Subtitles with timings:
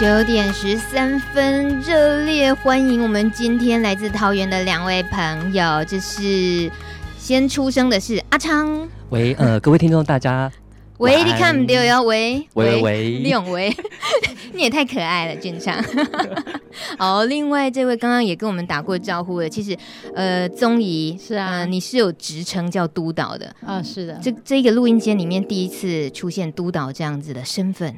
[0.00, 5.84] 九点十三分，热烈欢迎我们今天来自桃园的两位朋友。
[5.84, 6.70] 这是
[7.18, 10.50] 先出生的是阿昌，喂，呃，各位听众大家，
[10.96, 13.70] 喂，你看不到哟，喂，喂喂，李永维，
[14.54, 15.84] 你也太可爱了，俊昌。
[16.96, 19.76] 好， 另外这位刚刚也跟我们打过招呼了，其实，
[20.14, 23.54] 呃，宗仪是啊、呃，你是有职称叫督导的。
[23.66, 27.94] 啊，是的，这这个录音间里面第一次出现督导这样子的身份。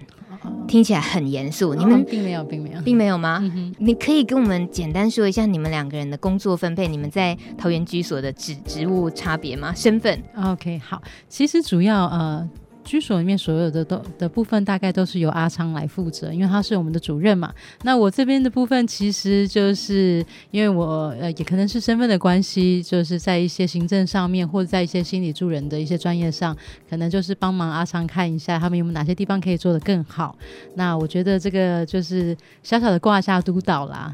[0.67, 3.39] 听起来很严肃，你们并没有，并没有，并没有吗？
[3.43, 9.73] 嗯，你可以跟我们简单说一下你们两个人的工作分配，你们在桃园居所的职职务差别吗？
[9.75, 12.49] 身份？OK，好，其实主要呃。
[12.85, 17.53] 居所里面所有的都的部分，大概都是由阿昌来负责，因为他是我们的主任嘛。
[17.83, 26.57] 那我这边的部分，其实就是因为我呃，也可能是身份的关系，就是在一些行政上面，或者在一些心理助人的一些专业上，
[26.91, 30.37] 可能就是帮忙阿昌看一下他们有没有哪些地方可以做得更好。
[30.75, 34.13] 那我觉得这个就是小小的挂下督导啦，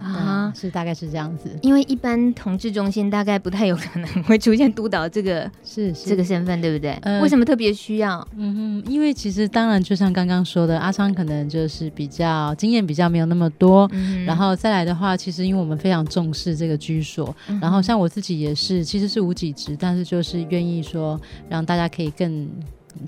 [0.54, 1.50] 是大概是这样子。
[1.62, 6.92] 因为一般同志中心大概不太有可能会出现督导这个是，是这个身份，对不对？
[7.02, 8.26] 呃，为什么特别需要？
[8.36, 8.82] 嗯。
[8.84, 22.48] 哼，因为其实当然，就像刚刚说的，阿昌可能就是比较经验比较没有那么多，嗯、然后再来的话，其实因为我们非常重视这个居所，嗯、然后像我自己也是，其实是无给职，但是就是愿意说让大家可以更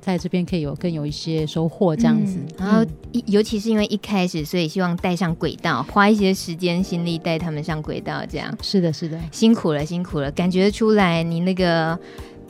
[0.01, 2.39] 在这边可以有更有一些收获这样子。
[2.39, 2.85] 嗯、然后
[3.27, 8.57] 尤其是因为一开始，所以希望带上轨道，花一些时间心力带他们上轨道，这样。
[8.63, 11.99] 是的，是的，辛苦了，辛苦了，感觉出来你那个。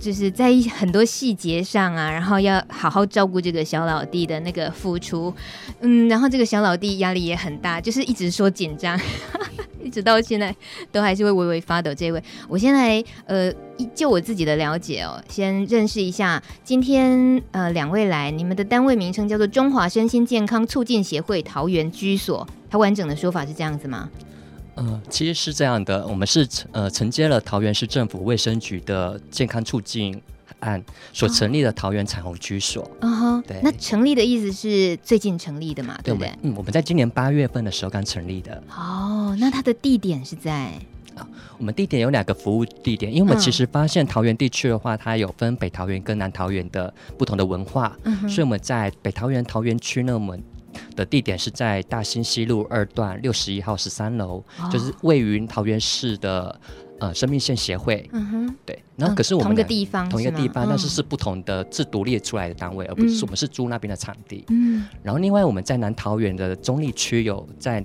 [0.01, 5.33] 就是在很多细节上啊，然后要好好照顾这个小老弟的那个付出，
[5.81, 8.99] 嗯，然后这个小老弟压力也很大，就是一直说紧张，
[9.85, 10.55] 一直到现在
[10.91, 11.95] 都还是会微微发抖。
[11.95, 13.53] 这位，我先来呃，
[13.95, 24.09] 就我自己的了解哦，先认识一下，今天呃两位来，你们的单位名称叫做中华身心健康促进协会桃园居所，它完整的说法是这样子吗？
[24.81, 30.19] 呃，其实是这样的，我们是呃承接了桃园市政府卫生局的健康促进
[30.61, 30.83] 案
[31.13, 32.91] 所成立的桃园彩虹居所。
[33.03, 33.61] 嗯哼，对。
[33.63, 36.01] 那成立的意思是最近成立的嘛？
[36.03, 36.33] 对不对？
[36.41, 38.63] 嗯，我们在今年八月份的时候刚成立的。
[38.75, 40.73] 哦，那它的地点是在？
[41.15, 50.43] 啊，我们地点有两个服务地点，因为我们其实发现桃园地区的话，它有分北桃园跟南桃园的不同的文化，嗯，所以我们在北桃园桃园区呢，我们。
[50.95, 56.61] 的地点是在大兴西路二段六十一号十三楼，就是位于桃园市的
[56.99, 58.09] 呃生命线协会。
[58.13, 58.83] 嗯哼，对。
[58.97, 64.45] 然后可是我们同一个地方，同一个地方，但是是不同的，是独立出来的单位，而不是我们是租那边的场地。
[64.49, 64.87] 嗯。
[65.03, 67.85] 然后另外我们在南桃园的中立区有在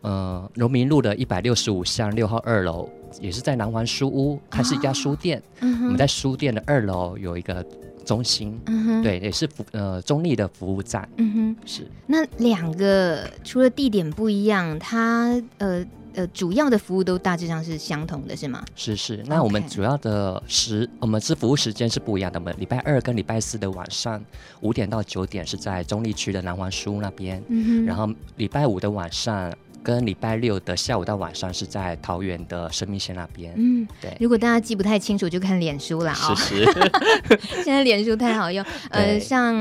[0.00, 2.88] 呃荣民路的一百六十五巷六号二楼，
[3.20, 5.42] 也是在南环书屋，它是一家书店。
[5.60, 5.84] 嗯哼。
[5.84, 7.64] 我们在书店的二楼有一个。
[8.04, 11.86] 中心，嗯哼，对，也是服呃中立的服务站，嗯哼，是。
[12.06, 15.84] 那两个除了地点不一样，它呃
[16.14, 18.64] 呃主要的服务都大致上是相同的，是吗？
[18.76, 19.24] 是是。
[19.26, 22.38] 那我们主要的时.我们是服务时间是不一样的。
[22.38, 24.22] 我们礼拜二跟礼拜四的晚上
[24.60, 29.52] 五点到九点是在中立区的南环书屋那边，嗯哼，然后礼拜五的晚上。
[29.84, 33.52] 跟礼拜六的下午到晚上是在桃园的生命线那边。
[33.54, 34.16] 嗯，对。
[34.18, 36.16] 如果大家记不太清楚，就看脸书啦。
[36.22, 36.34] 哦。
[36.34, 36.90] 是是。
[37.62, 38.64] 现在脸书太好用。
[38.90, 39.54] 呃，像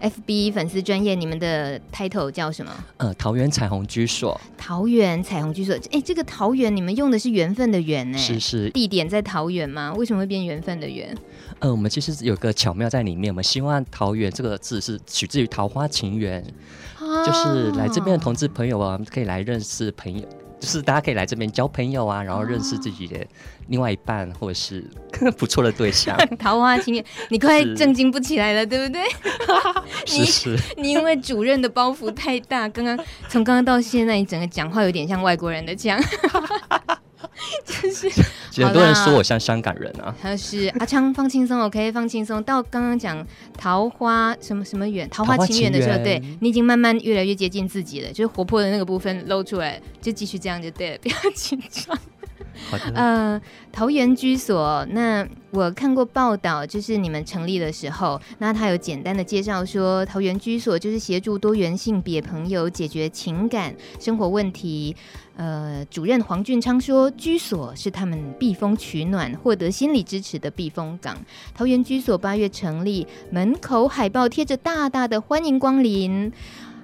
[0.00, 2.70] FB 粉丝专业，你们的 title 叫什么？
[2.98, 4.38] 呃，桃园彩虹居所。
[4.58, 5.74] 桃园彩虹居所。
[5.90, 8.18] 哎，这个桃园你们用的是缘分的缘呢？
[8.18, 8.68] 是是。
[8.70, 9.94] 地点在桃园吗？
[9.96, 11.16] 为什么会变缘分的缘？
[11.62, 13.32] 呃，我们其实有个巧妙在里面。
[13.32, 16.44] 我们希望桃园这个字是取自于桃花情缘。
[16.98, 20.26] 就是来这边的同志朋友啊，可以来认识朋友，
[20.58, 23.24] 就是大家可以来这边交朋友啊，然后认识自己的
[23.68, 24.84] 另外一半或者是
[25.38, 26.16] 不错的对象。
[26.38, 29.02] 桃花情缘，你快震惊不起来了，是对不对？
[30.16, 32.96] 你你因为主任的包袱太大，刚刚
[33.28, 36.00] 从刚刚到现在，你整个讲话有点像外国人的腔。
[37.64, 40.14] 就是很多人说我像香港人啊。
[40.20, 42.42] 他是阿昌，放轻松，OK，放轻松。
[42.42, 43.26] 到刚刚讲
[43.56, 51.98] 桃花什么什么远，桃花情缘的时候，对你已经慢慢越来越接近自己了，就是活泼的那个部分露出来，就继续这样就对了，不要紧张。
[52.94, 64.96] 呃，桃园居所，那我看过报道，就是你们成立的时候，那他有简单的介绍说，桃园居所就是协助多元性别朋友解决情感生活问题。
[65.36, 71.16] 呃，主任黄俊昌说，居所是他们避风取暖、获得心理支持的避风港。
[71.54, 76.30] 桃园居所八月成立，门口海报贴着大大的欢迎光临。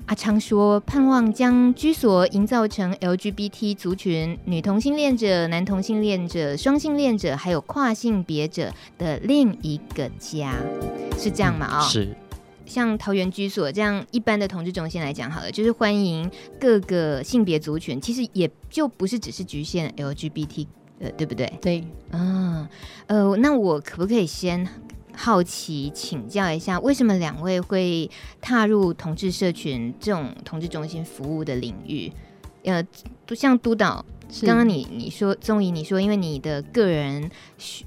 [0.08, 10.54] 阿昌说，盼望将居所营造成 LGBT 族群、女同性恋者、男同性恋者、双性恋者，还有跨性别者的另一个家，
[11.18, 11.66] 是这样吗？
[11.66, 12.16] 啊、嗯，是。
[12.64, 20.66] 像桃园居所这样一般的同志中心来讲好了，就是欢迎各个性别族群，其实也就不是只是局限 LGBT
[21.00, 21.52] 呃，对不对？
[21.60, 22.66] 对，嗯，
[23.08, 24.66] 呃，那我可不可以先
[25.20, 28.08] 好奇请教一下，为什么两位会
[28.40, 32.12] 踏入同志社群这种同志中心服务的领域？
[32.62, 32.86] 呃，
[33.34, 34.04] 像督导。
[34.42, 37.30] 刚刚你你说宗沂，你说因为你的个人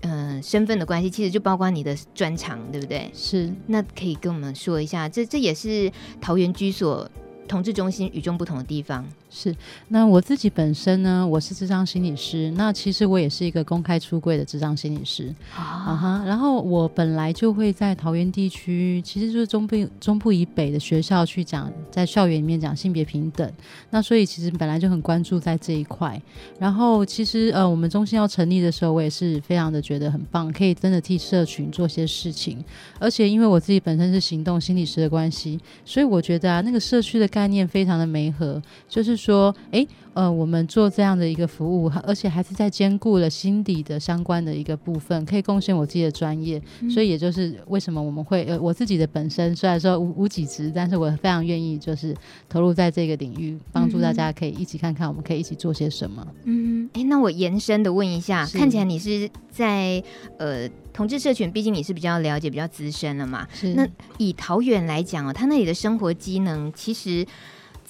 [0.01, 3.09] 呃身份的关系，其实就包括你的专长，对不对？
[3.13, 7.07] 是，那可以跟我们说一下，这这也是桃园居所
[7.47, 9.07] 同志中心与众不同的地方。
[9.33, 9.55] 是，
[9.87, 12.51] 那我自己本身呢，我是智障心理师。
[12.57, 16.21] 那其实我也是一个公开出柜的智障心理师啊哈。
[16.21, 23.49] Uh 然后我本来就会在桃园地区，其实就是中部中部以北的学校去讲，在校园里面讲性别平等。
[23.89, 26.21] 那所以其实本来就很关注在这一块。
[26.59, 32.61] 然后其实呃，我们中心要成立的时候，我也是非常的觉得很棒，可以真的替社群做些事情。
[32.99, 39.20] 而且因为我自己本身是行动心理师的关系，所以我觉得啊，那个社区的概念非常的媒合，就是。
[39.21, 52.15] 说，哎，呃，我们做这样的一个服务，而且还是在兼顾了心底的相关的一个部分，可以贡献我自己的专业，嗯，所以也就是为什么我们会，呃，我自己的本身虽然说无无几职，但是我非常愿意就是
[52.49, 56.25] 投入在这个领域，帮助大家可以一起看看我们可以一起做些什么。
[56.45, 60.03] 嗯，哎，那我延伸的问一下，看起来你是在
[60.39, 63.47] 呃同志社群，毕竟你是比较了解、比较资深了嘛？
[63.53, 63.75] 是。
[63.75, 63.87] 那
[64.17, 67.23] 以桃园来讲哦，他那里的生活机能其实。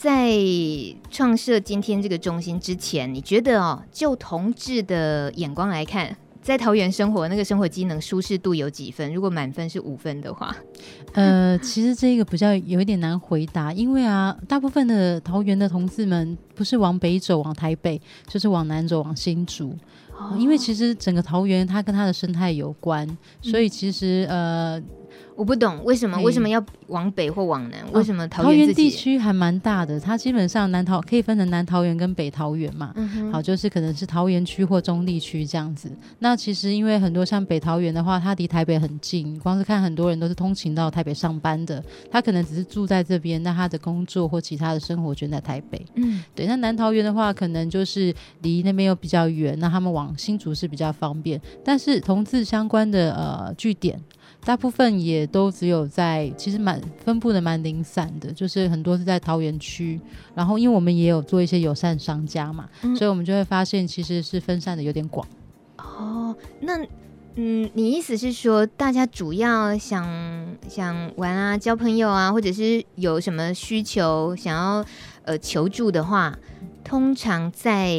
[0.01, 0.35] 在
[1.11, 9.13] 创设今天这个中心之前，你觉得哦，就同志的眼光来看，在桃园生活那个生活机能舒适度有几分？
[9.13, 10.55] 如果满分是五分的话，
[11.13, 19.77] 呃，其实这个比较有一点难回答，因为啊，大部分的桃园的同志们不是往北走往台北，就是往南走往新竹。
[20.17, 23.07] 哦，因为其实整个桃园它跟它的生态有关，
[23.43, 24.81] 所以其实呃。
[25.35, 27.79] 我不懂为什么为什么要往北或往南？
[27.93, 29.99] 为什么桃园、地区还蛮大的？
[29.99, 33.31] 它基本上南桃可以分成南桃园跟北桃园嘛、嗯。
[33.31, 35.89] 好，就是可能是桃园区或中坜区这样子。
[36.19, 41.83] 那其实因为很多像北桃园的话，它离台北很近，光是看很多人都是通勤到台北上班的。
[42.11, 45.83] 他可能只是住在这边，那他的工作或其他的生活全在台北。
[45.95, 46.45] 嗯，对。
[46.45, 51.41] 那南桃园的话，可能就是离那边又比较远，那他们往新竹是比较方便。
[51.63, 53.99] 但是同志相关的呃据点。
[54.43, 60.01] 大部分也都只有在，其实蛮分布的蛮零散的，就是很多是在桃园区。
[60.33, 65.27] 然后，因为我们也有做一些友善商家嘛，嗯、所以我们就会发现其实是分散的有点广。
[65.77, 66.83] 哦，那
[67.35, 70.05] 嗯，你意思是说，大家主要想
[70.67, 74.83] 想玩啊、交朋友啊，或者是有什么需求想要
[75.23, 76.37] 呃求助的话，
[76.83, 77.95] 通常在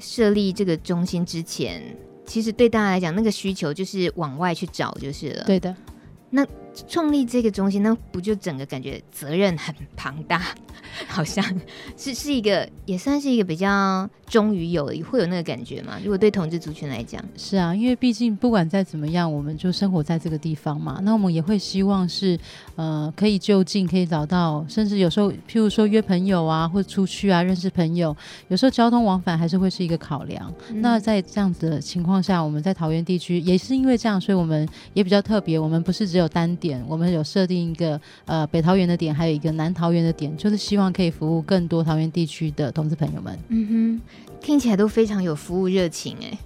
[0.00, 1.96] 设立这个中心之前。
[2.26, 5.44] 其实对大家来讲，那个需求就是往外去找就是了。
[5.44, 5.74] 对的。
[6.28, 6.44] 那
[6.88, 10.42] 创立这个中心，那不就整个感觉责任很庞大？
[11.08, 11.44] 好像
[11.96, 15.98] 是是一个，也算是一个比较忠于有，会有那个感觉嘛？
[16.02, 20.98] 如果对同志族群来讲，是啊，因为毕竟不管再怎么样，我们就生活在这个地方嘛。
[21.02, 22.38] 那我们也会希望是
[22.76, 28.16] 呃，可以就近，可以找到，甚至有时候，譬如说约朋友啊，或者出去啊，认识朋友，
[28.48, 30.50] 有时候交通往返还是会是一个考量。
[30.70, 35.58] 嗯、那在这样子的情况下，我们在桃园地区也是因为这样，所以我们也比较特别。
[35.58, 43.38] 我们不是只有单点，我们有设定一个呃北桃园的点，还有一个南桃园的点，就是希望可以服务更多桃园地区的同志朋友们。
[43.48, 44.00] 嗯哼。
[44.40, 46.38] 听起来都非常有服务热情哎，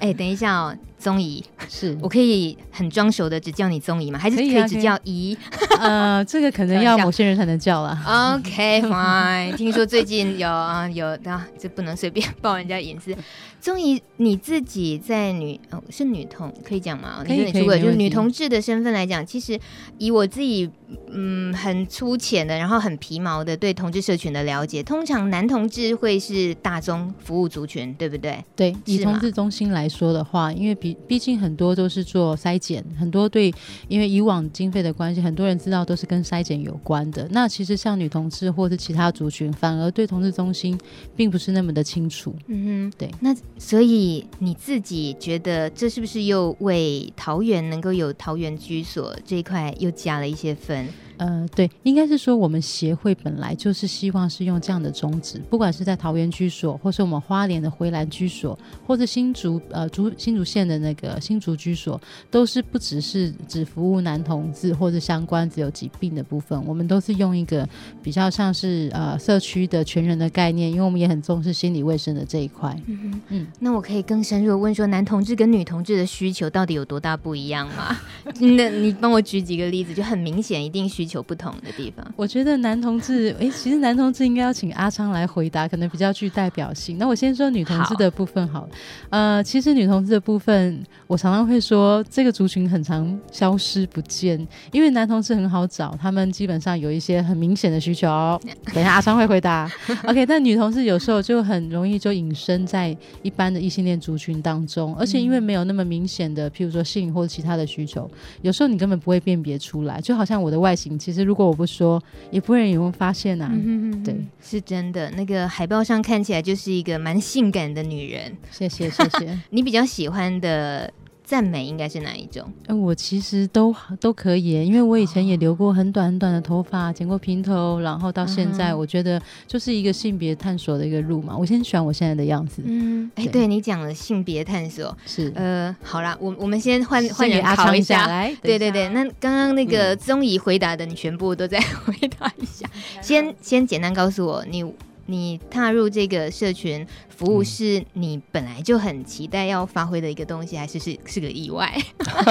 [0.08, 4.18] 哎，等一下哦，宗姨，是我可以很装熟的只叫你宗姨吗？
[4.18, 5.36] 还是可以只叫姨？
[5.78, 7.98] 呃，这个可能要 某些人才能叫了。
[8.36, 13.16] OK fine，听说最近有啊有啊，这不能随便爆人家隐私。
[13.60, 17.22] 宗姨，你自己在女哦是女同可以讲吗？
[17.26, 19.58] 可以，你说你出柜就是女同志的身份来讲，其实
[19.98, 20.70] 以我自己
[21.12, 28.44] 嗯很粗浅的，然后很皮毛的对同志社群的了解，通常男同志会是大宗服务族群，对不对？
[28.54, 33.52] 对，以同志中心来说的话，因为毕毕竟很多都是做筛检，很多对，
[33.88, 37.26] 因为以往经费的关系，很多人知道都是跟筛检有关的。
[37.30, 40.78] 那其实像女同志或是其他族群，反而对同志中心
[41.16, 42.34] 并不是那么的清楚。
[42.46, 43.34] 嗯哼，对，那。
[43.58, 50.79] 所以你自己觉得这是不是又为桃园能够有桃园居所这一块又加了一些分？
[50.80, 62.00] women 呃，对，应该是说我们协会本来就是希望是用这样的宗旨，不管是在桃园居所，或是我们花莲的回蓝居所，或者新竹呃竹新竹县的那个新竹居所，
[62.30, 67.68] 都是不只是只服务男同志或者相关只有疾病的部分，我们都是用一个
[68.02, 72.74] 比较像是呃社区的全人的概念，因为我们也很重视心理卫生的这一块。
[72.86, 77.94] 嗯嗯，那我可以更深入的问说，男同志跟女同志的需求到底有多大不一样吗？
[78.40, 81.09] 那你帮我举几个例子，就很明显一定需。
[81.10, 82.06] 求不同的地方？
[82.16, 86.96] 我觉得男同志，哎、欸，其实男同志应该要请阿昌来回答，可能比较具代表性。
[86.98, 88.68] 那我先说女同志的部分好了。
[88.68, 88.68] 好
[89.10, 98.40] 呃，其实女同志的部分，我常常会说这个族群很常消失不见，因为男同志很好找，他们基本上有一些很明显的需求。
[98.72, 99.68] 等一下阿昌会回答。
[100.06, 108.08] OK，但女同志有时候就很容易就隐身在一般的异性恋族群当中，而且因为没有那么明显的，譬如说性或者其他的需求，
[108.42, 110.00] 有时候你根本不会辨别出来。
[110.00, 113.50] 就好像我的外形，其实如果我不说，也不会有人发现啊。
[113.50, 115.10] 嗯、哼哼对，是真的。
[115.12, 118.36] 那个海报上看起来就是一个蛮性感的女人。
[118.50, 119.40] 谢谢，谢谢。
[119.48, 120.92] 你比较喜欢的？
[121.30, 122.42] 赞美应该是哪一种？
[122.62, 131.36] 哎、呃，我其实都都可以，因为我以前也留过很短很短的头发，剪过平头，然后到现在，我觉得就是一个性别探索的一个路嘛。
[131.36, 132.64] 我先喜欢我现在的样子。
[132.66, 142.68] 嗯，哎，对，对你讲了性别探索，是呃，好啦，我我们先换换人考一下，来，对对对，那刚刚那个宗颐回答的，你全部都再 回答一下。
[142.74, 144.64] 嗯、先先简单告诉我你。
[145.10, 151.76] 你踏入这个社群服务，是你本来就很期待要发挥的一个东西，还是是是个意外？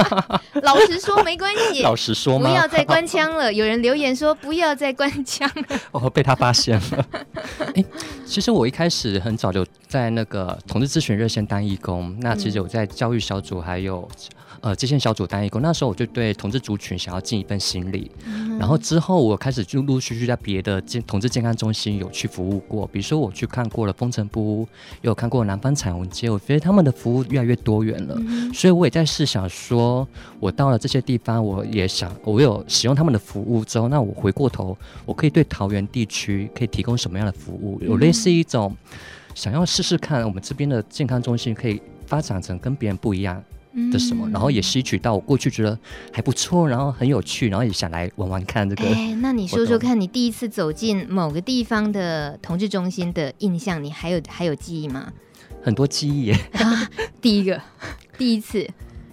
[0.62, 2.48] 老实说没关系，老实说吗？
[2.48, 3.52] 不要再关腔了。
[3.52, 7.06] 有人留言说不要再关腔了， 哦，被他发现了。
[7.74, 7.84] 欸，
[8.24, 14.08] 其实我一开始很早就在那个同志咨询热线当义工，那其实我在教育小组还有。
[14.60, 18.10] 呃，接线小组当义工，那时候我就对同志族群想要尽一份心力。
[18.26, 24.68] 嗯、然后之后我开始就陆陆续续在别的健同志健康中心有去服务过，比如说我去看过了风城部屋，
[25.00, 28.14] 也有看过南方彩虹街，我觉得他们的服务越来越多元了。
[28.18, 30.06] 嗯、所以我也在试想说，
[30.38, 34.76] 我到了这些地方，我也想我有使用他们的服务之后，那我回过头，
[35.06, 37.80] 我可以对桃园地区可以提供什么样的服务？
[37.80, 38.76] 有类似一种
[39.34, 43.42] 想要试试看，我们这边的健康中心可以发展成跟别人不一样。
[43.92, 45.78] 的什么，然后也吸取到我过去觉得
[46.12, 48.84] 还不错，然后很有趣，然后也想来玩玩看这个。
[48.84, 55.12] 哎，那你说说看，你第一次走进某个地方的同志中心的印象，你还有还有记忆吗？
[55.62, 56.34] 很多记忆耶。
[56.54, 56.88] 啊，
[57.20, 57.60] 第一个，
[58.18, 58.68] 第一次，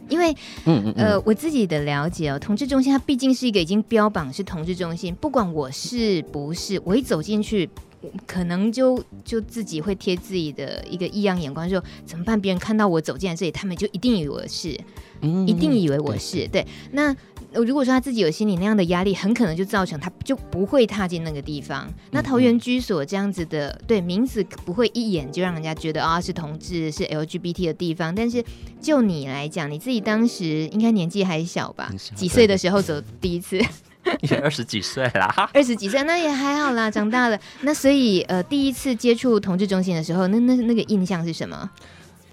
[0.09, 0.31] 因为
[0.65, 7.69] 嗯嗯呃，我自己的了解哦，同志中心它毕竟是一个已经标榜是同志中心，不管我是不是，我一走进去。
[8.25, 12.39] 可能就就自己会贴自己的一个异样眼光，说怎么办？
[12.39, 14.79] 别人看到我走进来这里，他们就一定以为我是，
[15.21, 16.47] 嗯、一定以为我是。
[16.47, 17.15] 对，对，那
[17.53, 21.91] 如果说他自己有心理那样的压力，很可能就造成他就不会踏进那个地方。
[22.11, 28.13] 那桃园居所这样子的，对名字不会一眼就让人家觉得啊是同志是 LGBT 的地方。
[28.13, 28.43] 但是
[28.81, 31.91] 就你来讲，你自己当时应该年纪还小吧？
[31.97, 33.59] 小几岁的时候走第一次？
[34.29, 37.39] 也二十几岁啦， 二十几岁那也还好啦，长大了。
[37.61, 41.69] 那所以呃，第一次接触同志中心的时候，那那那个印象是什么？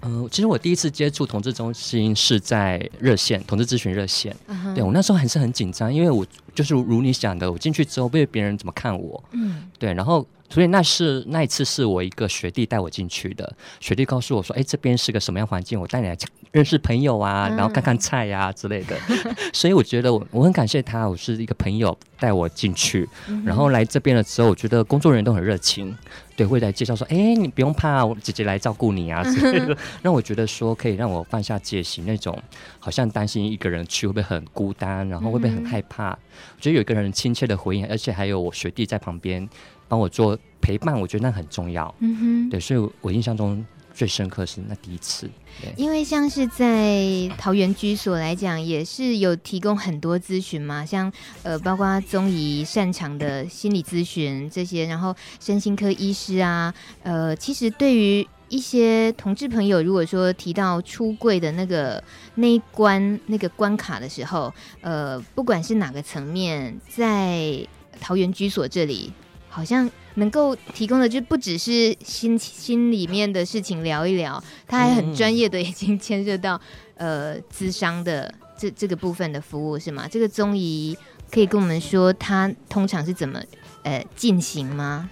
[0.01, 4.35] 嗯、呃，其实我第一次接触同志中心是在热线同志咨询热线。
[4.47, 4.73] Uh huh.
[4.75, 9.23] 对我那时候还是很紧张，因为我就是如你想的，我进去之后被别人怎么看我？
[9.31, 10.25] 嗯，对，然后。
[10.47, 15.81] 所以那是那一次是我一个学弟带我进去的，学弟告诉我说：“哎，这边是个什么样环境？
[15.81, 16.15] 我带你来
[16.55, 18.95] 认识朋友啊，然后看看菜呀、啊、之类的。
[19.51, 23.05] ”所以我觉得我我很感谢他，我是一个朋友带我进去，
[23.43, 25.93] 然后来这边的时候，我觉得工作人员都很热情，
[26.33, 32.41] 对，会来介绍说：“哎，你不用怕，我姐姐来照顾你啊。”之类的，让我觉得说可以让我放下戒心，那种
[32.79, 36.11] 好像担心一个人去会不会很孤单，然后会不会很害怕？
[36.11, 39.45] 我觉得有一个人亲切的回应，而且还有我学弟在旁边。
[39.87, 41.93] 帮我做陪伴，我觉得那很重要。
[41.99, 43.63] 嗯哼，对，所以我印象中
[43.95, 45.29] 最深刻是那第一次。
[45.77, 47.01] 因为像是在
[47.37, 51.09] 桃园居所来讲，也是有提供很多咨询嘛，像
[51.43, 56.73] 呃，包括宗颐擅长的心理咨询这些，然后身心科医师啊，
[57.03, 62.03] 呃，其实对于一些同志朋友，如果说提到出柜的那个
[62.35, 67.65] 那一关那个关卡的时候，呃，不管是哪个层面，在
[68.01, 69.13] 桃园居所这里。
[69.55, 76.59] 好像能够提供的就不只是心心里面的事情聊一聊，他还很专业的已经牵涉到
[76.95, 80.09] 呃咨商的这这个部分的服务是吗？
[80.11, 80.97] 这个中医
[81.31, 83.41] 可以跟我们说他通常是怎么
[83.83, 85.09] 呃进行吗？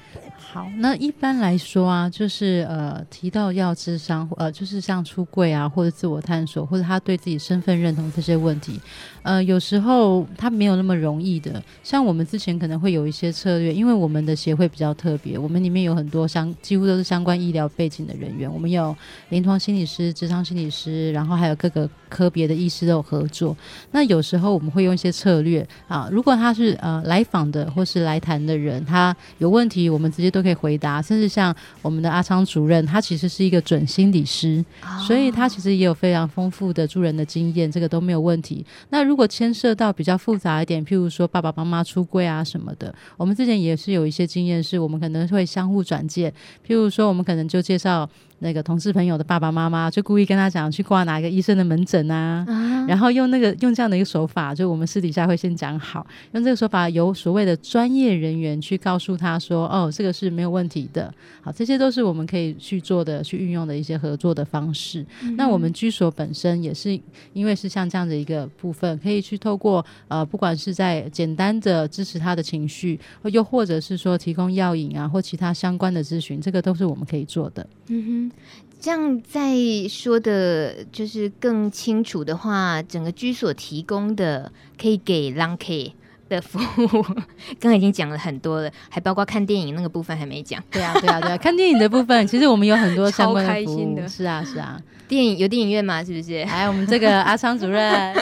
[0.53, 8.79] 好，那一般来说啊，就是呃提到要智商，呃就是像出柜啊，或者自我探索，或者他对自己身份认同这些问题，
[9.23, 11.59] 呃有时候他没有那么容易的。
[11.81, 18.95] 像我们之前可能会有一些策略，因为我们的协会比较特别，我们里面有很多相几乎都是相关医疗背景的人员，我们有
[19.29, 23.57] 临床心理师、咨商心理师，然后还有各个科别的医师都有合作。
[23.89, 30.42] 那有时候我们会用一些策略啊，如果他是呃来访的或是来谈的人，他有问题，我们直接都。
[30.43, 31.01] 可以回答。
[31.01, 34.63] 甚至像我们的阿昌主任，他其实是一个准心理师，
[35.07, 38.65] 所以他其实也有非常丰富的助人的经验，这个都没有问题。
[38.89, 46.29] 那如果牵涉到比较复杂一点，譬如说爸爸妈妈出柜啊什么的，我们之前也是有一些经验，是我们可能会相互转介。
[46.67, 48.09] 譬如说，我们可能就介绍。
[48.43, 61.11] 那个同事朋友的爸爸妈妈就故意跟他讲去挂哪一个医生的门诊啊，啊然后用那个用这样的一个手法，就我们私底下会先讲好，用这个手法由所谓的专业人员去告诉他说，哦，这个是没有问题的。
[61.41, 65.05] 好，这些都是我们可以去做的、去运用的一些合作的方式。
[65.21, 66.99] 嗯、那我们居所本身也是
[67.31, 72.99] 因为是像这样的一个部分，可以去透过呃，不管是在简单的支持他的情绪，
[73.31, 77.65] 又或者是说提供药引啊或其他相关的咨询，这个都是我们可以做的。
[77.87, 78.32] 嗯哼。
[78.79, 79.55] 这样再
[79.87, 85.93] 说的，就是更清楚的话，整个居所提供的可以给 l a n K
[86.27, 90.61] 的服务，刚刚已经讲了很多了，还包括看电影那个部分还没讲。
[90.69, 93.95] 对啊，对啊，对啊，看电影的部分，其实我们有很多相关的服务。
[93.95, 96.03] 的是啊，是啊，电影有电影院吗？
[96.03, 96.43] 是不是？
[96.43, 98.13] 来， 我们这个阿昌主任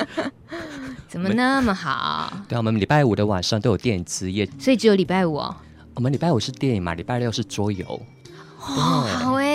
[1.07, 2.31] 怎么那么好？
[2.47, 5.55] 对啊，我们礼拜五的晚上都有电影之夜，所以只有礼拜五哦。
[5.95, 7.85] 我们礼拜五是电影嘛，礼拜六是桌游。
[8.59, 9.50] 哦，好哎、欸。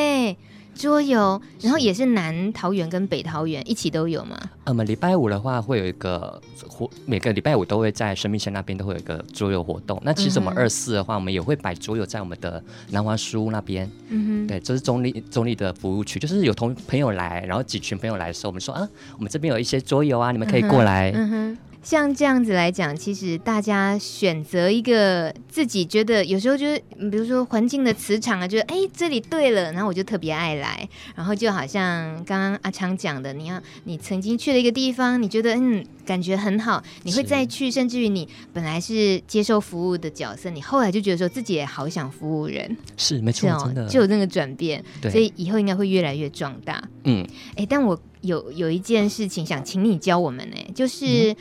[0.77, 4.39] 桌游，然后也是南桃园跟北桃园一起都有吗？
[4.67, 10.01] 我们礼拜五的话会有一个活，每个礼拜五都会在生命线那边都会有一个桌游活动。
[10.05, 13.91] 那其实我们二四的话，我们也会摆桌游在我们的南华书屋那边。
[14.11, 21.11] 嗯哼，对，这是中立中立的服务区，就是有同朋友来，然后几群朋友来的时候，我们说啊，我们这边有一些桌游啊，你们可以过来。
[21.15, 21.59] 嗯哼。
[21.87, 30.89] 像这样子来讲，其实大家选择一个自己觉得有时候就是，比如说环境的磁场啊，觉得哎这里对了，然后我就特别爱来。
[31.15, 46.83] 然后就好像刚刚阿昌讲的，你要你曾经去了一个地方，你觉得嗯感觉很好，你会再去，甚至于你本来是接受服务的角色，你后来就觉得说自己也好想服务人，是没错，真的就有那个转变，所以以后应该会越来越壮大。
[47.05, 47.25] 嗯，
[47.55, 51.31] 哎，但我有有一件事情想请你教我们呢，就是。
[51.31, 51.37] 嗯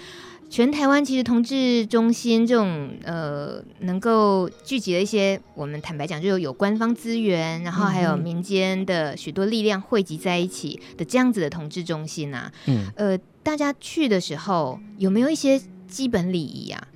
[0.48, 16.88] 全台湾其实同志中心这种呃，能够聚集了一些我们坦白讲，就有官方资源，然后还有民间的许多力量汇集在一起的这样子的同志中心啊，嗯，呃，大家去的时候有没有一些基本礼仪啊？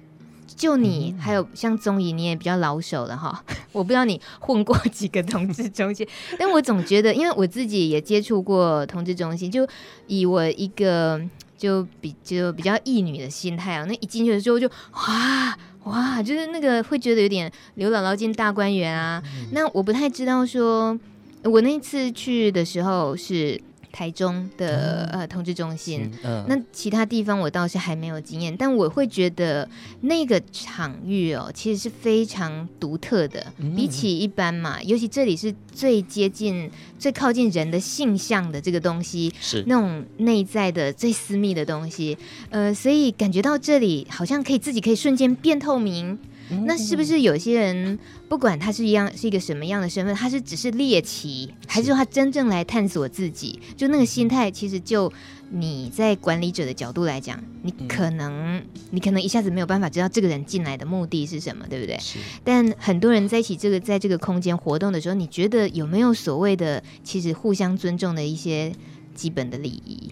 [0.55, 6.07] 就你还有像宗仪，你也比较老手了哈， 我不知道你混过几个同志中心，
[6.39, 9.67] 但我总觉得，因为我自己也接触过同志中心，就
[10.07, 11.19] 以我一个。
[11.60, 19.22] 就比就比较异女的心态啊，那一进去的时候就哇哇，就是那个会觉得有点刘姥姥进大观园啊。
[19.26, 20.98] 嗯、那我不太知道说，
[21.43, 23.62] 我那次去的时候是。
[23.91, 29.67] 台中的呃同志中心，嗯，那其他地方我倒是还没有经验，但我会觉得
[30.02, 39.63] 那个场域哦，其实是非常独特的，嗯、比起一般嘛，尤其这里是最接近、最靠近人的性向的这个东西，是。
[39.67, 42.17] 那种内在的最私密的东西，
[42.49, 46.17] 呃，所以感觉到这里好像可以自己可以瞬间变透明。
[46.65, 53.59] 那是不是有些人不管他是一样是一个什么样的身份，他是只是猎奇，还是说他真正来探索自己？
[53.77, 55.12] 就那个心态，其实就
[55.51, 61.97] 你在管理者的角度来讲，你可能你可能一下子没有办法知道这个人进来的目的是什么，对不对？
[61.99, 62.17] 是。
[62.43, 68.71] 但很多人在一起这个在这个空间活动的时候，你觉得有没有所谓的其实互相尊重的一些
[69.13, 70.12] 基本的礼仪？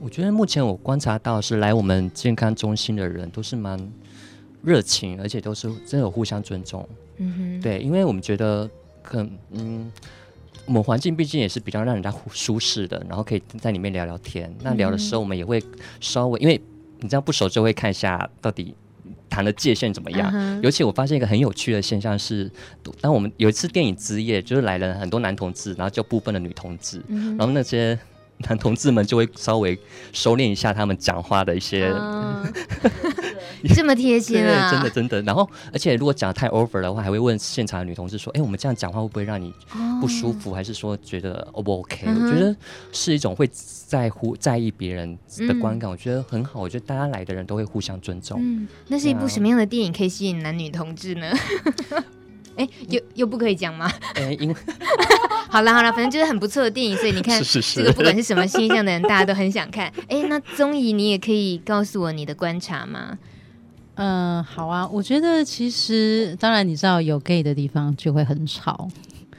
[0.00, 3.78] 我觉得目前我观察到是来我们健康中心的人都是蛮。
[4.62, 6.88] 热情，而且都是真的有互相尊重。
[7.18, 8.68] 嗯哼，对，因为我们觉得，
[9.02, 9.90] 可嗯，
[10.66, 14.48] 我们环境毕竟也是比较让人家舒适的，然后可以在里面聊聊天。
[14.50, 15.62] 嗯、那聊的时候，我们也会
[16.00, 16.60] 稍微，因为
[17.00, 18.74] 你这样不熟，就会看一下到底
[19.28, 20.60] 谈的界限怎么样。
[20.62, 22.50] 尤其我发现一个很有趣的现象是，
[23.00, 27.98] 当我们有一次电影之夜，就是来了很多男同志，然后就部分的女同志，然后那些。
[28.48, 29.78] 男同志们就会稍微
[30.12, 32.44] 收敛一下他们讲话的一些、哦，
[33.68, 34.70] 这么贴心啊！
[34.70, 35.22] 真的真的。
[35.22, 39.52] 然后，而且如果讲得太 over 的话，还会问现场的女同志说：“哎、欸，我们这样讲话会不会让你
[40.00, 40.52] 不舒服？
[40.52, 42.54] 哦、还是说觉得 O 不 OK？” 我觉得
[42.92, 43.48] 是一种会
[43.86, 46.60] 在乎在意别人的观感，嗯、我觉得很好。
[46.60, 48.38] 我觉得大家来的人都会互相尊重。
[48.42, 51.26] 嗯，那是一部什么样的电影可以吸引男女同志呢？
[52.54, 53.90] 哎、欸，又又不可以讲吗？
[54.14, 54.54] 哎、欸，因为。
[55.48, 59.92] 好了好了，反正就是很不错的电影，所以你看， 是是是这个不管是什么形象的人，大家都很想看。
[60.08, 63.18] 哎，那宗沂，你也可以告诉我你的观察吗？
[64.04, 68.88] 嗯，好啊，我觉得其实当然你知道有 gay 的地方就会很吵，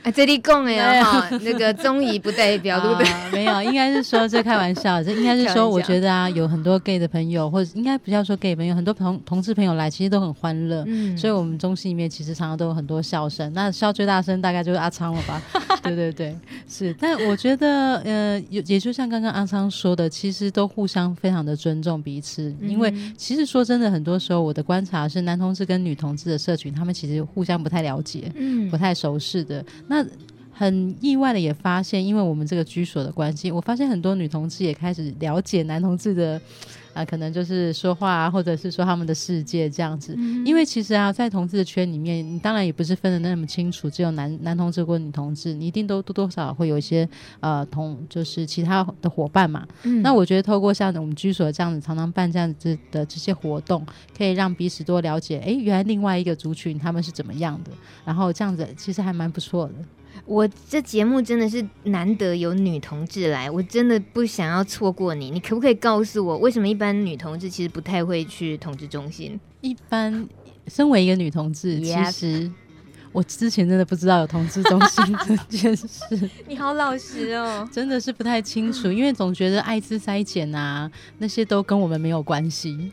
[0.04, 3.32] 啊，这里讲哎哈， 那个中医不代表 对不对？
[3.32, 10.84] 没有，应该是说这开玩笑，这应该是 说，我觉得啊，有很多 gay 的朋友，或者应该不要说 gay 朋友，很多同同志朋友来，其实都很欢乐。
[10.88, 15.42] 嗯，所以我们中心里面其实常常都有很多笑声，那笑最大声大概就是阿昌了吧？
[15.82, 16.36] 对对对，
[16.68, 16.94] 是。
[17.00, 29.64] 但我觉得，呃，也也就像刚刚阿昌说的，其实都互相非常的尊重彼此，因为其实说真的，很多时候我的观察是，男同志跟女同志的社群，他们其实互相不太了解，嗯，不太熟识的。
[29.94, 30.04] 那
[30.64, 36.42] 很意外的也发现，因为我们这个居所的关系，我发现很多女同志也开始了解男同志的。
[36.94, 40.14] 啊，可能就是说话啊，或者是说他们的世界这样子。
[40.16, 49.68] 嗯、因为其实啊，在同志的圈里面，你当然也不是分的那么清楚，只有男男同志或女同志，你一定都多多少少会有一些呃同，就是其他的伙伴嘛。
[49.82, 53.84] 嗯、那我觉得透过像我们居所这样子，常常办这样子的这些活动，
[54.16, 57.72] 可以让彼此多了解，哎，原来另外一个族群他们是怎么样的，
[58.06, 59.74] 然后这样子其实还蛮不错的。
[60.26, 65.30] 我这节目真的是难得有女同志来，我真的不想要错过你。
[65.30, 69.38] 你可不可以告诉我，为什么一般女同志其实不太会去同志中心？
[69.62, 70.28] 一般，
[70.68, 72.50] 身为一个女同志.其实
[73.12, 76.30] 我之前真的不知道有同志中心这件事。
[76.48, 82.92] 你好老实哦，真的是不太清楚，因为总觉得艾滋筛检啊那些都跟我们没有关系。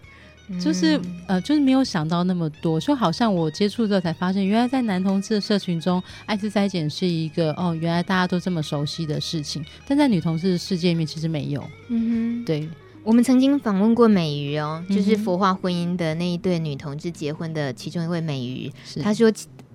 [0.59, 11.63] 就是呃，就是没有想到那么多，就好像我接触之后才发现，原来在男同志的社群中，艾滋筛检是一个哦，原来大家都这么熟悉的事情，但在女同志的世界里面其实没有。
[11.89, 12.69] 嗯哼，对，
[13.05, 19.31] 我们曾经访问过美瑜哦，就是佛化婚姻的那一对女同志结婚的其中一位美瑜，她说。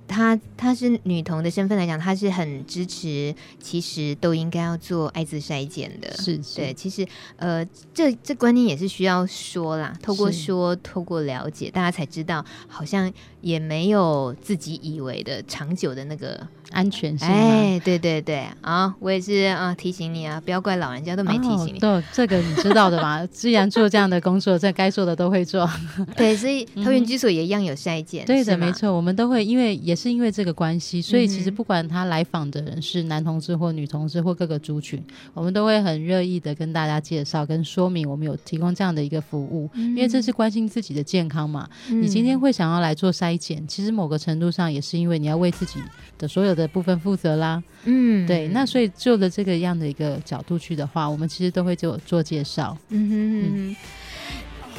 [0.08, 6.12] 她她是女童的身份来讲，她是很支持，其实都应该要做艾滋筛检的。
[6.18, 16.48] 是，是，对，其实呃，这这观念也是需要说啦，透过说，透过了解，大家才知道，好像也没有自己以为的长久的那个。
[16.72, 21.80] 安全性，哎，对对对，啊，我也是啊，提醒你啊，不要怪老人家都没提醒你。
[21.80, 23.26] 对，这个你知道的吧？
[23.32, 25.70] 既然做这样的工作，这该做的都会做。
[26.18, 28.26] 对，所以桃园居所也一样有筛检。
[28.26, 35.02] 对的，没错，我们都会，因为也是因为这个关系，所以其实不管他来访的人是男同志或女同志或各个族群，
[35.34, 41.70] 我们都会很乐意的跟大家介绍跟说明，我们有提供这样的一个服务，因为这是关心自己的健康嘛。
[41.90, 45.80] 你今天会想要来做筛检，其实某个程度上也是因为你要为自己
[46.18, 52.78] 的所有的部分负责啦，嗯，对，那所以就着这个样的一个角度去的话，我们其实都会做做介绍。
[52.90, 53.76] 嗯哼嗯哼，嗯，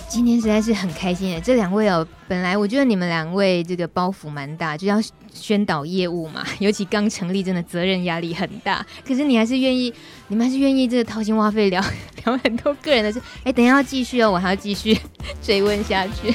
[0.08, 4.98] 今天实在是很开心诶，这两位哦，本来我觉得你们两位这个包袱蛮大，就要
[5.32, 8.84] 宣导业务嘛， 尤其刚成立，真的责任压力很大。
[9.06, 9.92] 可是你还是愿意，
[10.28, 11.84] 你们还是愿意这个掏心挖肺聊
[12.24, 13.20] 聊很多个人的事。
[13.44, 14.96] 哎，等一下要继续哦，我还要继续
[15.42, 16.34] 追问下去。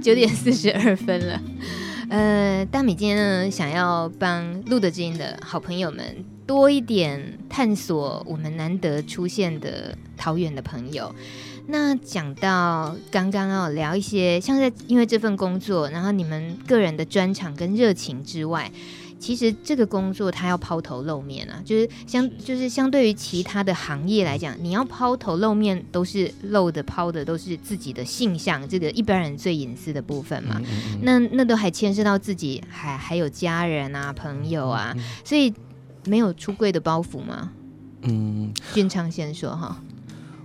[0.00, 1.40] 九点四十二分了，
[2.08, 11.10] 呃，大米今天呢，想要帮露德之音的好朋友们多一点探索我们难得出现的桃园的朋友。
[11.68, 18.70] 那讲到刚刚要聊一些，像在因为这份工作，然后你们个人的专长跟热情之外。
[19.18, 30.56] 其实这个工作它要抛头露面啊，就是相 就是相对于其他的行业来讲，你要抛头露面都是露的抛的都是自己的性向，这个一般人最隐私的部分嘛。
[30.58, 35.54] 嗯嗯嗯，那那都还牵涉到自己，还还有家人啊、朋友啊，所以
[36.04, 37.52] 没有出柜的包袱吗？
[38.02, 39.80] 嗯，俊昌先说哈。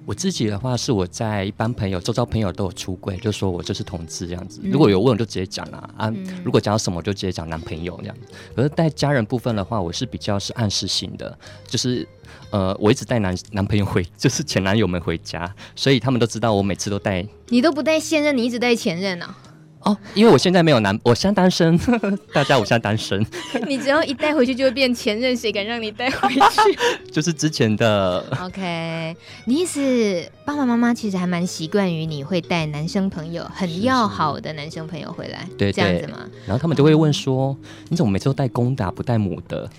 [0.05, 4.61] 我自己的话是我在一般朋友、周遭朋友都有出柜，就说我就是同志这样子。
[4.63, 6.13] 如果有问，我就直接讲啦啊。
[6.45, 8.15] 如果讲到什么，就直接讲男朋友这样。
[8.55, 12.07] 可是带家人部分的话，我是比较是暗示性的，就是
[12.51, 17.27] 呃，我一直带男男朋友回，就是前男友们回家，所以他们都知道我每次都带。
[17.49, 19.37] 你都不带现任，你一直带前任啊？
[19.81, 21.77] 哦，因为我现在没有男，我现在单身。
[22.33, 23.25] 大家，我现在单身。
[23.67, 26.41] 你只要一带回去就会变前任，谁敢让你带回去？
[27.11, 28.25] 就是之前的。
[28.41, 36.27] OK，你意思爸爸妈妈其实还蛮习惯于你会带男生朋友，很要好的男生朋友回来，对，这样子吗？
[36.45, 37.55] 然后他们就会问说
[37.89, 39.69] ：“你怎么每次都带公的，不带母的？”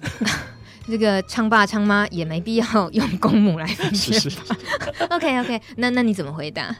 [0.88, 4.14] 这个昌爸昌妈也没必要用公母来分析。
[4.14, 4.38] 是是是
[5.10, 6.74] OK OK，那那你怎么回答？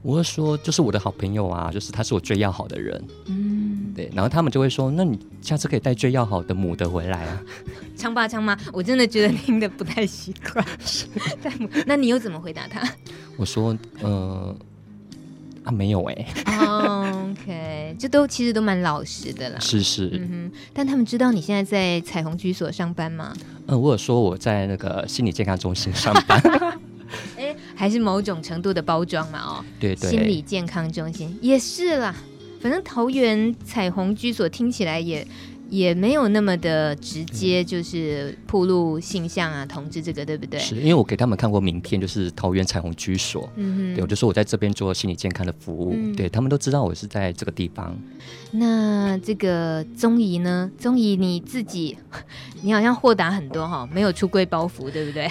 [0.00, 3.04] 我会说，就是我的好朋友啊，就是他是我最要好的人。
[3.26, 7.42] 嗯，对，然后他们就会说，那你下次可以带最要好的母的回来啊。
[7.96, 10.64] 昌爸昌妈，我真的觉得听的不太习惯。
[11.42, 12.88] 带母，那你又怎么回答他？
[13.36, 14.56] 我说，呃，
[15.64, 16.66] 啊，没有哎、欸。
[16.66, 19.58] Oh, OK，这都其实都蛮老实的啦。
[19.58, 20.10] 是是。
[20.12, 23.32] 嗯哼，但他们知道你现在在彩虹居所上班吗？
[23.66, 26.40] 嗯、呃，我有说我在那个心理健康中心上班。
[27.78, 32.14] 还是某种程度的包装嘛，哦，对对，心理健康中心也是啦。
[32.60, 35.24] 反正桃园彩虹居所听起来也。
[35.70, 40.58] 也没有那么的直接，就是铺露性向啊，同志这个对不对？
[40.58, 47.94] 是因为我给他们看过名片，就是桃园彩虹居所，嗯哼，对，我就说我在这边做心理健康的服务，嗯、对他们都知道我是在这个地方。
[48.50, 50.70] 那这个宗仪呢？
[50.78, 51.98] 宗仪你自己，
[52.62, 55.30] 你好像豁达很多哈，没有出柜包袱，对不对？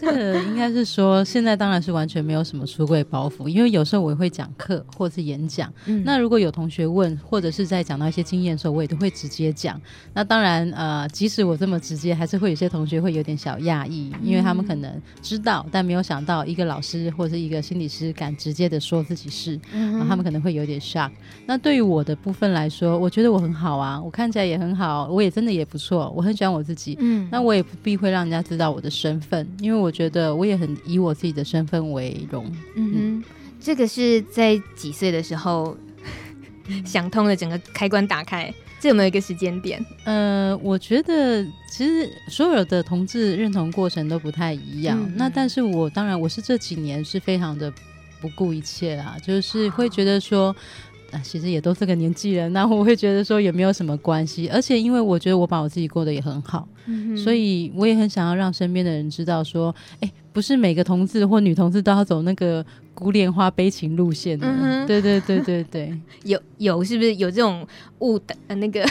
[0.00, 5.72] 这个应该是说，现在当然是完全没有什么出柜包袱，因为有时候我也会讲课或者是演讲。
[5.86, 9.80] 嗯、那如果有同学问，或者是在讲到一些经验的时候，我也都会直接讲。
[10.14, 21.10] 那当然，呃，即使我这么直接，还是会有些同学会有点小讶异，因为他们可能知道，但没有想到一个老师或者是一个心理师敢直接的说自己是，嗯、他们可能会有点 shock。
[21.44, 26.96] 那对于我的部分来说，我觉得我很好啊，我看起来也很好，我也真的也不错，我很喜欢我自己。
[27.00, 29.87] 嗯，那我也不必会让人家知道我的身份，因为我。
[29.88, 32.44] 我觉得我也很以我自己的身份为荣。
[32.74, 33.24] 嗯哼，
[33.58, 35.74] 这个是在几岁的时候
[36.84, 39.82] 想通了，整个开关打开，这有没有一个时间点？
[40.04, 44.98] 呃，我觉得其实所有的同志认同过程都不太一样。
[45.00, 47.72] 嗯，那但是我当然我是这几年是非常的
[48.20, 50.54] 不顾一切啦，就是会觉得说。
[51.10, 67.66] 啊，其实也都这个年纪了，那我会觉得说也没有什么关系，而且因为我觉得我把我自己过得也很好，嗯、所以我也很想要让身边的人知道说，哎，不是每个同志或女同志都要走那个孤恋花悲情路线的，嗯、对对对对对， 有有是不是有这种
[68.00, 68.86] 误的呃那个？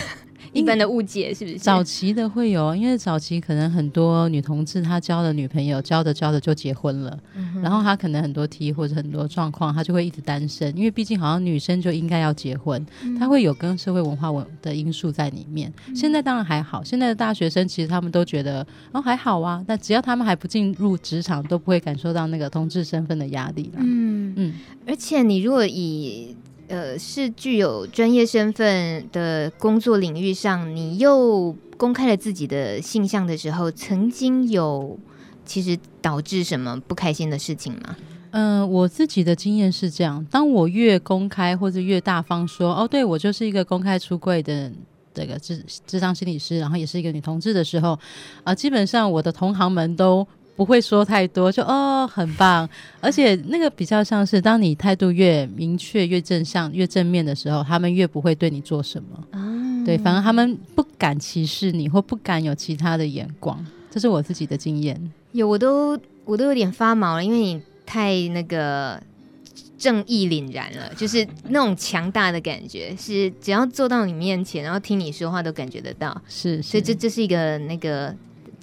[0.53, 1.57] 一般的误解是不是？
[1.57, 12.85] 早期的会有，因为早期可能很多女同志她交了女朋友，交着交着就结婚了，嗯、然后她可能很多 T 或者很多状况，她就会一直单身，因为毕竟好像女生就应该要结婚，
[13.19, 15.71] 她、嗯、会有跟社会文化文的因素在里面。
[15.87, 23.71] 嗯、现在当然还好，现在的大学生其实他们都觉得哦还好啊，但只要他们还不进入职场，都不会感受到那个同志身份的压力。
[23.75, 24.33] 嗯。
[24.35, 24.53] 嗯，
[24.85, 26.35] 而且你如果以
[26.67, 34.99] 呃，是具有专业身份的工作领域上，你又公开了自己的性向的时候，曾经有
[35.45, 37.95] 其实导致什么不开心的事情吗？
[38.31, 44.69] 嗯、我自己的经验是这样：当我越公开或者越大方说，哦，对，我就是一个公开出柜的
[45.13, 47.99] 这个智智商心理师，然后也是一个女同志的时候，啊、
[48.45, 50.27] 呃，基本上我的同行们都。
[50.57, 52.67] 不会说太多，就哦，很棒，
[52.99, 59.23] 而且那个比较像是，当你态度越明确、越正向、越正面的时候，他们越不会对你做什么。
[59.33, 63.63] 嗯、对，反而他们不敢歧视你，或不敢有其他的眼光。
[63.91, 64.99] 这是我自己的经验。
[65.33, 68.99] 有，我都我都有点发毛了，因为你太那个
[69.77, 76.19] 正义凛然了，就是那种强大的感觉，是只要坐到你面前，然后听你说话都感觉得到。
[76.27, 78.15] 是，是，所以这这是一个那个。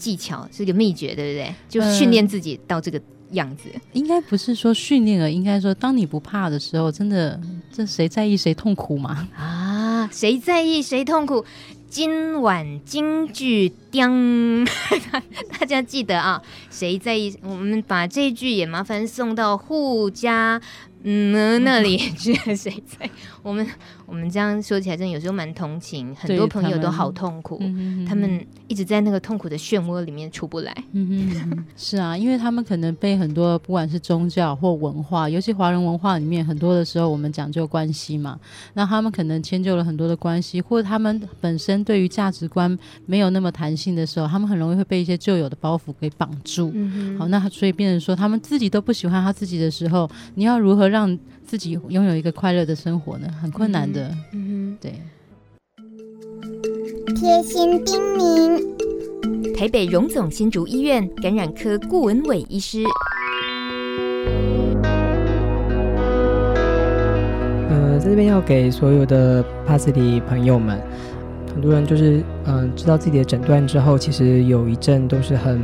[0.04, 1.54] 技巧是一个秘诀，对不对？
[1.66, 3.70] 就训练自己到这个样子。
[3.72, 7.40] 呃、应该不是说训练了，应该说当你不怕的时候，真的，
[7.72, 9.26] 这谁在意谁痛苦吗？
[9.34, 11.42] 啊，谁在意谁痛苦？
[11.88, 14.66] 今晚京剧叮，
[15.58, 16.42] 大家记得啊！
[16.68, 17.34] 谁在意？
[17.40, 20.60] 我们把这句也麻烦送到护家。
[21.04, 23.08] 嗯，那里去 谁在？
[23.42, 23.64] 我们
[24.06, 30.74] 我们这样说起来，真的有时候蛮同情，很多朋友都好痛苦，他们，嗯、他们一直在那个痛苦的漩涡里面出不来。
[30.92, 38.38] 嗯哼，是啊，因为他们可能被很多不管是宗教或文化，尤其华人文化里面，很多的时候我们讲究关系嘛，
[38.74, 46.70] 那他们可能迁就了很多的关系，或者他们本身对于价值观没有那么弹性的时候，他们很容易会被一些旧有的包袱给绑住。
[46.74, 53.28] 嗯，好，那所以变成说他们自己都不喜欢他自己的时候，你要如何让自己拥有一个快乐的生活呢？
[53.40, 54.08] 很困难的。
[54.32, 54.94] 嗯哼，对。
[57.14, 62.82] 贴心叮咛：台北荣总新竹医院感染科顾文伟医师。
[67.70, 70.80] 呃，在这边要给所有的帕斯蒂朋友们，
[71.54, 75.60] 很多人就是嗯、呃，知道自己的诊断之后，其实有一阵都是很。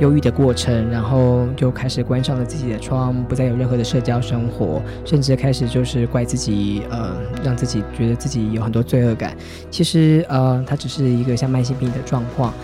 [0.00, 9.36] 忧郁的过程，然后就开始关上了自己的窗，不再有任何的社交生活，甚至开始就是怪自己，呃，让自己觉得自己有很多罪恶感。
[9.70, 12.54] 其实，呃，它只是一个像慢性病的状况，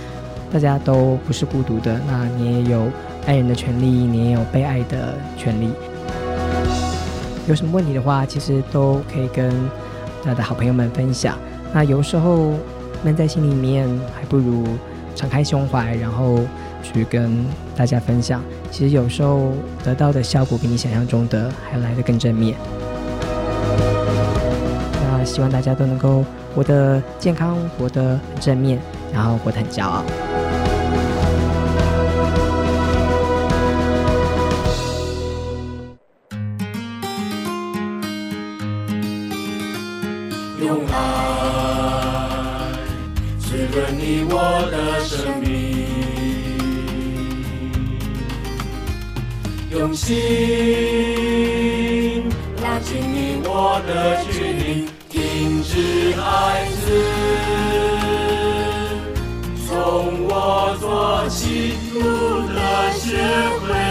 [0.53, 2.01] 大家都不是孤独的。
[2.07, 2.87] 那你也有
[3.27, 5.71] 爱人的权利，你也有被爱的权利。
[7.49, 9.53] 有什么问题的话，其实都可以跟
[10.23, 11.37] 他的好朋友们分享。
[11.73, 12.53] 那有时候
[13.03, 14.65] 闷在心里面，还不如
[15.17, 16.39] 敞开胸怀，然后。
[16.85, 17.45] 去跟
[17.75, 18.45] 大家分享。
[18.71, 22.55] 其实有时候得到的效果比你想象中的还来得更正面。
[25.03, 26.23] 那希望大家都能够
[26.55, 28.79] 活得健康活得很正面
[29.13, 30.05] 然后活得很骄傲。
[40.61, 42.73] 用爱
[43.39, 45.74] 滋润你我的生命。
[49.85, 50.17] 用心
[52.63, 56.91] 拉近你我的距离，停止孩子，
[59.69, 62.01] 从我做起，不
[62.49, 62.59] 得
[62.99, 63.05] 学
[63.61, 63.84] 会。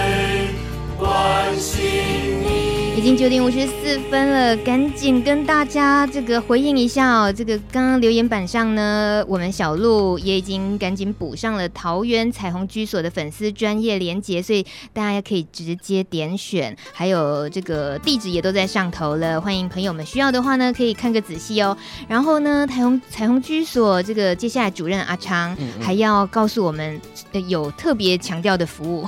[3.15, 7.31] 九点五十四分了，赶紧跟大家这个回应一下哦。
[7.31, 19.39] 这个刚刚留言板上呢，我们小鹿也已经赶紧补上了桃园彩虹居所的粉丝专业连结，所以大家也可以直接点选，还有这个地址也都在上头了。
[19.39, 21.77] 欢迎朋友们需要的话呢，可以看个仔细哦。
[22.07, 26.99] 然后呢，彩虹彩虹居所这个接下来主任阿昌还要告诉我们，
[27.47, 29.07] 有特别强调的服务。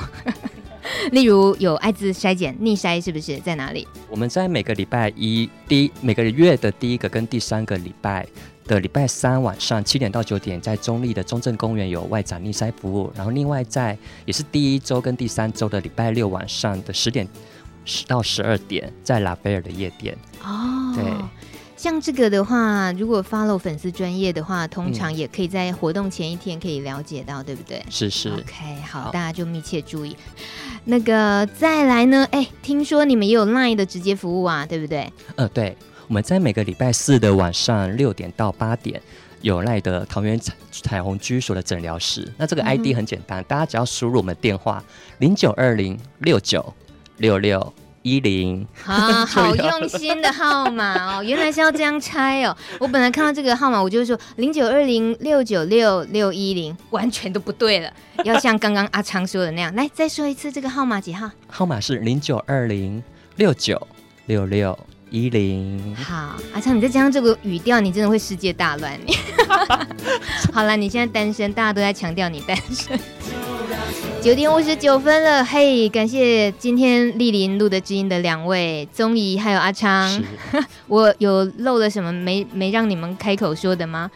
[1.12, 3.88] 例如有艾滋筛检逆筛是不是在哪里？
[4.10, 8.26] 我们在每个礼拜一第一每个月的第一个跟第三个礼拜
[8.66, 13.12] 的礼拜三晚上七点到九点，在中立的中正公园有外展逆筛服务。
[13.16, 17.28] 然后另外在也是第一周跟第三周的礼拜六晚上的十点
[17.86, 20.18] 十到十二点，在拉斐尔的夜店。
[20.44, 21.04] 哦，对。
[21.86, 27.80] 像这个的话，如果 follow 粉丝专业的话，通常也可以在活动前一天可以了解到，嗯、对不对？
[27.92, 28.30] 是是。
[28.30, 30.18] OK，好，好，大家就密切注意。
[30.86, 32.28] 那个再来呢？
[32.32, 35.14] 哎，听说你们也有 Line 的直接服务啊，对不对？
[35.36, 39.00] 呃，对，我们在每个礼拜四的晚上六点到八点
[39.42, 42.28] 有 Line 的桃园彩彩虹居所的诊疗室。
[42.36, 44.84] 那这个 ID 很简单，嗯、大家只要输入我们电话
[45.20, 46.74] 零九二零六九
[47.18, 47.72] 六六。
[48.06, 52.56] 一零啊，好 用心的号码哦，原来是要这样拆哦。
[52.80, 57.92] 我本来看到这个号码，我就会说零九二零六九六六一零，完全都不对了。
[58.24, 61.32] 要像刚刚阿昌说的那样，来再说一次这个号码几号？
[61.48, 63.02] 号码是零九二零
[63.38, 63.88] 六九
[64.28, 64.78] 六六
[65.10, 65.96] 一零。
[65.96, 69.00] 好，阿昌，你再加上这个语调，你真的会世界大乱。
[70.54, 73.00] 好了，你现在单身，大家都在强调你单身。
[74.26, 80.20] 九点五十九分了，嘿，感谢今天莅临录的知音的两位宗姨还有阿昌，
[80.90, 84.10] 我有漏了什么没没让你们开口说的吗？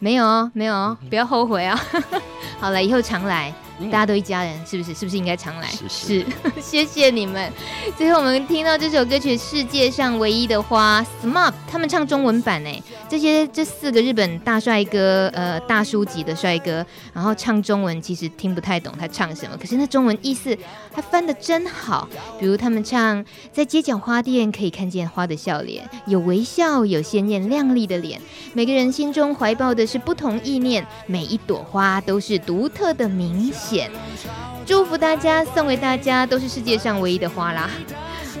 [0.00, 1.80] 没有哦，没有哦，不要后悔啊！
[2.58, 3.54] 好了，以后常来。
[3.90, 4.94] 大家都一家人，是不是？
[4.94, 5.68] 是不是应该常来？
[5.68, 6.26] 是，是，是，
[6.60, 7.52] 谢谢你们。
[7.96, 20.56] 最后我们听到这首歌曲《世界上唯一的花》，SMAP 他们唱中文版哎，这些这四个日本大帅哥，呃，大叔级的帅哥，然后唱中文其实听不太懂他唱什么，可是那中文意思
[20.92, 22.08] 他翻的真好。
[22.38, 28.20] 比如他们唱，在街角花店可以看见花的笑脸，有微笑，有鲜艳亮丽的脸，
[28.52, 33.71] 每个人心中怀抱的是不同意念，每一朵花都是独特的明星。
[34.64, 37.68] 祝福大家，送给大家都是世界上唯一的花啦。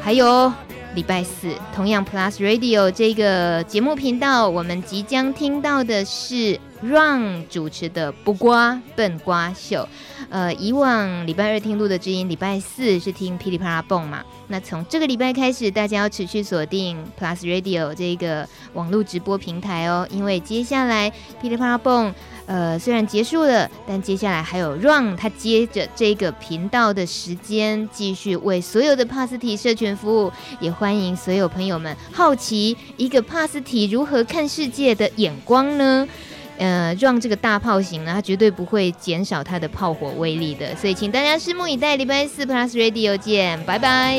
[0.00, 0.52] 还有
[0.94, 9.82] 礼拜四，同样 Plus Radio 这个节目频道，我们即将听到的是 Run 主持的《不瓜笨瓜秀》。
[10.30, 14.22] 呃，以往礼拜二听录的知音，礼拜四是听噼里啪啦蹦嘛。
[14.48, 22.14] 那从这个礼拜开始，大家要持续锁定 Plus Radio 这个网络直播平台哦，因为接下来噼里啪啦蹦。
[22.46, 30.32] 呃，虽然结束了，但接下来还有 Run，他接着这个频道的时间，继续为所有的帕斯提社群服务。
[30.60, 36.06] 也欢迎所有朋友们好奇一个帕斯提如何看世界的眼光呢？
[36.58, 41.96] 呃，Run 这个大炮型呢，它绝对不会减少它的炮火威力的，所以请大家拭目以待。
[41.96, 44.18] 礼拜四 Plus Radio 见，拜拜。